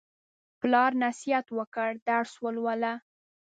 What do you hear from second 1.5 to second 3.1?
وکړ: درس ولوله.